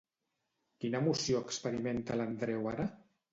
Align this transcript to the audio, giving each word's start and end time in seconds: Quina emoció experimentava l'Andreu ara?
Quina 0.85 1.01
emoció 1.03 1.41
experimentava 1.47 2.19
l'Andreu 2.23 2.73
ara? 2.73 2.89